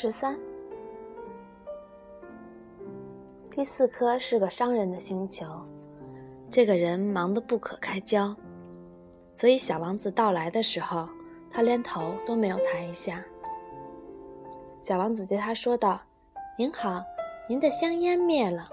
[0.00, 0.38] 十三，
[3.50, 5.44] 第四颗是个商人的星球，
[6.48, 8.32] 这个人忙得不可开交，
[9.34, 11.08] 所以小王子到来的时候，
[11.50, 13.24] 他连头都没有抬一下。
[14.80, 16.00] 小王子对他说道
[16.56, 17.02] ：“您好，
[17.48, 18.68] 您的香烟灭了。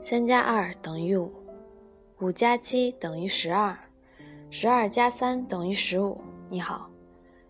[0.00, 1.28] 三加二等于五，
[2.20, 3.76] 五加七等于十二，
[4.48, 6.20] 十二加三等于十五。
[6.48, 6.88] 你好。”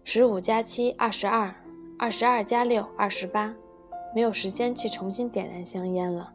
[0.04, 1.54] 十五加七，二十二；
[1.98, 3.54] 二十二加六，二十八。
[4.14, 6.32] 没有时间去重新点燃香烟了。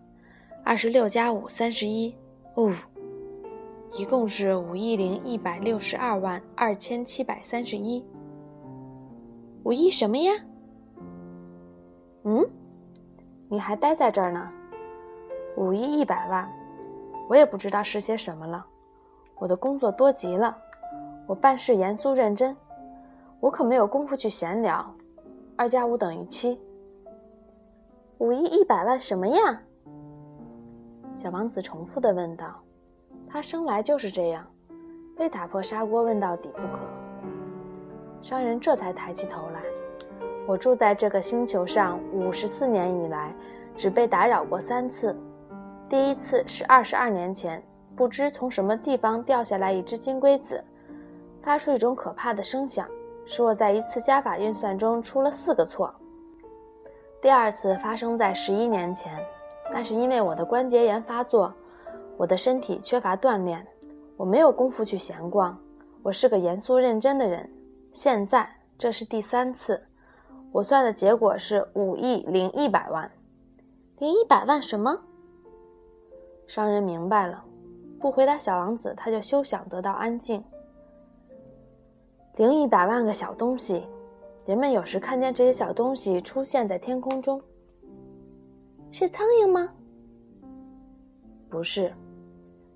[0.64, 2.16] 二十六加五，三十一。
[2.56, 2.74] 哦，
[3.94, 8.04] 一共是五亿零一百六十二万二千七百三十一。
[9.64, 10.32] 五亿什么呀？
[12.24, 12.50] 嗯，
[13.50, 14.50] 你还待在这儿呢？
[15.56, 16.50] 五亿一百万，
[17.30, 18.66] 我也不知道是些什么了。
[19.36, 20.58] 我的工作多极了，
[21.28, 22.56] 我办事严肃认真。
[23.40, 24.94] 我可没有功夫去闲聊。
[25.56, 26.60] 二加五等于七。
[28.18, 29.62] 五亿一百万什么呀？
[31.16, 32.56] 小王子重复的问道。
[33.30, 34.46] 他生来就是这样，
[35.16, 36.80] 非打破砂锅问到底不可。
[38.22, 39.62] 商人这才抬起头来。
[40.48, 43.36] 我住在这个星球上五十四年以来，
[43.76, 45.16] 只被打扰过三次。
[45.90, 47.62] 第一次是二十二年前，
[47.96, 50.64] 不知从什么地方掉下来一只金龟子，
[51.42, 52.88] 发出一种可怕的声响。
[53.28, 55.94] 使我在一次加法运算中出了四个错。
[57.22, 59.22] 第二次发生在十一年前，
[59.74, 61.54] 但是因为我的关节炎发作，
[62.16, 63.68] 我的身体缺乏锻炼，
[64.16, 65.60] 我没有功夫去闲逛。
[66.02, 67.48] 我是个严肃认真的人。
[67.92, 69.84] 现在这是第三次，
[70.54, 73.12] 我算的结果是五亿零一百万。
[73.98, 75.02] 零一百万什么？
[76.48, 77.44] 商人明白了，
[78.00, 80.42] 不回答小王子，他就休想得到安静。
[82.38, 83.84] 零一百万个小东西，
[84.46, 87.42] 人们有时看见这些小东西出现在天空中。
[88.92, 89.74] 是苍蝇吗？
[91.50, 91.92] 不是，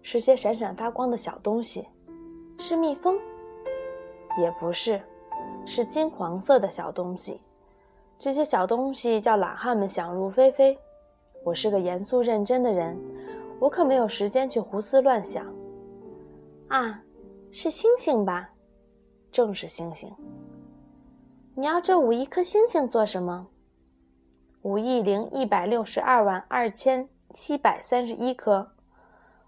[0.02, 1.88] 是些闪闪发光的小东西。
[2.58, 3.20] 是蜜蜂？
[4.40, 5.00] 也不是，
[5.64, 7.40] 是金黄色的小东西。
[8.18, 10.76] 这些小东西叫懒汉们想入非非。
[11.44, 12.98] 我是个严肃认真的人，
[13.60, 15.46] 我可没有时间去胡思乱想。
[16.68, 17.00] 啊，
[17.52, 18.51] 是星星吧？
[19.32, 20.14] 正是星星。
[21.56, 23.48] 你要这五亿颗星星做什么？
[24.62, 28.72] 五亿零一百六十二万二千七百三十一颗。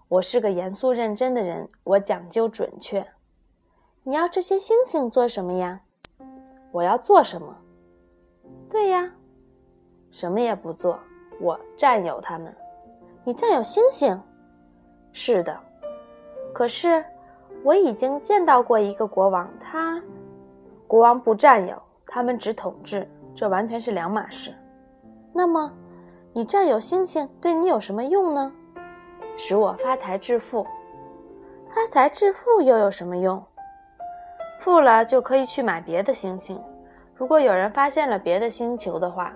[0.08, 3.06] 我是个严肃认真的人，我讲究准确。
[4.02, 5.80] 你要这些星星做什么呀？
[6.72, 7.56] 我要做什么？
[8.68, 9.10] 对呀，
[10.10, 10.98] 什么也不做，
[11.40, 12.54] 我占有它们。
[13.24, 14.20] 你占有星星？
[15.12, 15.58] 是的。
[16.54, 17.04] 可是。
[17.64, 20.00] 我已经见到过一个国王，他
[20.86, 24.54] 国王不占有，他们只统治，这完全是两码事。
[25.32, 25.72] 那么，
[26.34, 28.54] 你占有星星对你有什么用呢？
[29.38, 30.66] 使我发财致富。
[31.70, 33.42] 发财致富又有什么用？
[34.60, 36.60] 富了就可以去买别的星星。
[37.14, 39.32] 如果有人发现了别的星球的话，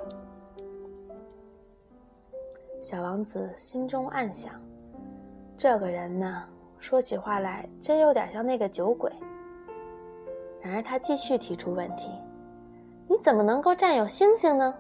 [2.83, 4.53] 小王子心中暗想：
[5.57, 6.45] 这个人呢？
[6.79, 9.13] 说起话来，真有点像那个酒鬼。
[10.61, 12.09] 然而他继续提出问题
[13.09, 14.75] ：“你怎么能够占有星星呢？”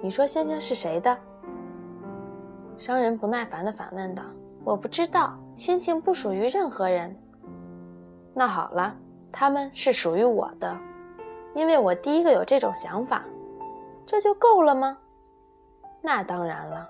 [0.00, 1.16] 你说星星是谁的？
[2.76, 4.22] 商人不耐烦地反问道
[4.64, 7.16] ：“我不知道，星星不属于任何人。”
[8.32, 8.96] 那好了，
[9.32, 10.76] 他们是属于我的，
[11.54, 13.24] 因为我第一个有这种想法。
[14.06, 14.96] 这就够了吗？
[16.00, 16.88] 那当然了。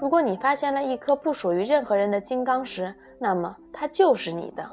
[0.00, 4.68] 如果你发现了一颗不属于任何人的金刚石，那么它就是你的。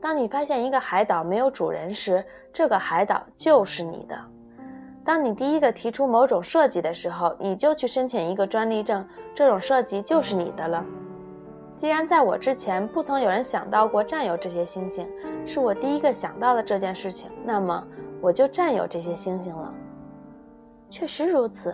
[0.00, 4.18] 当你发现一个海岛没有主人时，这个海岛就是你的。
[5.04, 10.84] 当你第一个提出某种设计的时候，你就去申请一个专利证，这种设计就是你的了。
[11.76, 15.08] 既然在我之前不曾有人想到过占有这些星星，
[15.44, 17.86] 是我第一个想到的这件事情，那么
[18.20, 19.72] 我就占有这些星星了。
[20.88, 21.72] 确实如此，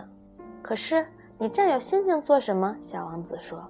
[0.61, 1.03] 可是。
[1.43, 2.73] 你占有星星做什么？
[2.79, 3.61] 小王子说：“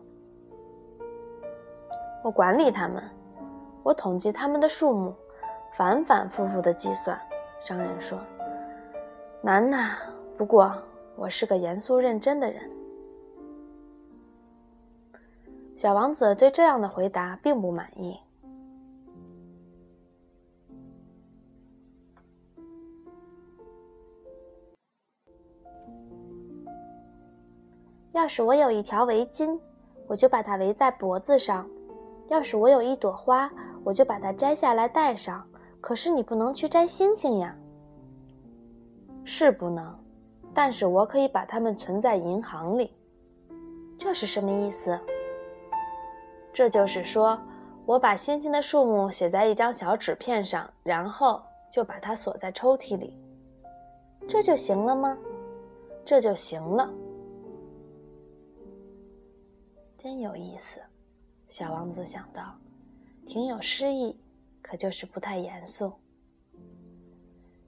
[2.23, 3.01] 我管理他们，
[3.81, 5.11] 我统计他们的数目，
[5.71, 7.19] 反反复复的计算。”
[7.59, 8.19] 商人说
[9.41, 9.97] ：“难呐，
[10.37, 10.71] 不过
[11.15, 12.61] 我是个严肃认真的人。”
[15.75, 18.19] 小王子对这样的回答并不满意。
[28.13, 29.59] 要是我有一条围巾，
[30.07, 31.65] 我就把它围在脖子上；
[32.27, 33.51] 要是我有一朵花，
[33.83, 35.43] 我就把它摘下来戴上，
[35.81, 37.55] 可是你不能去摘星星呀。
[39.23, 39.97] 是不能，
[40.53, 42.95] 但是我可以把它们存在银行里。
[43.97, 44.99] 这是什么意思？
[46.53, 47.39] 这就是说，
[47.83, 53.17] 我把星星的数目写在一张小纸片上，然后就把它锁在抽屉里。
[54.27, 55.17] 这就行了吗？
[56.05, 56.87] 这就行了。
[60.03, 60.81] 真有意思，
[61.47, 62.53] 小王子想到，
[63.25, 64.19] 挺有诗意，
[64.61, 65.93] 可就是不太严肃。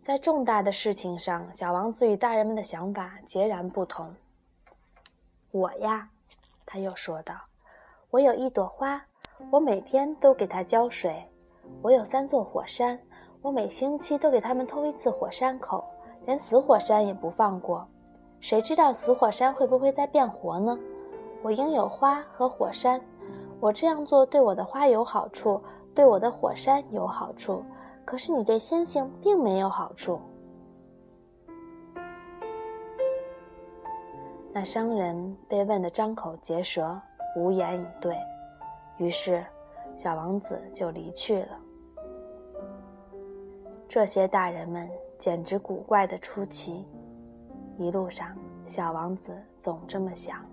[0.02, 4.14] 在重大的事情上，小王子与大人们的想法截然不同。
[5.52, 6.10] 我呀，
[6.66, 7.40] 他又说道，
[8.10, 9.02] 我有一朵花，
[9.50, 11.14] 我每天都给它浇水；
[11.82, 13.00] 我有三座火山，
[13.42, 15.86] 我每星期都给它们通一次火山口，
[16.26, 17.88] 连死火山也不放过。
[18.42, 20.78] 谁知道死火山会不会再变活呢？
[21.46, 23.00] 我应有花和火山，
[23.60, 25.62] 我这样做对我的花有好处，
[25.94, 27.64] 对我的火山有好处。
[28.04, 30.20] 可是你对星星并没有好处。
[34.52, 37.00] 那商人被问得张口结舌，
[37.36, 38.18] 无言以对。
[38.98, 39.46] 于是，
[39.96, 41.60] 小王子就离去了。
[43.88, 44.90] 这些大人们
[45.20, 46.88] 简直古怪的出奇。
[47.78, 50.44] 一路上，小王子总这么想。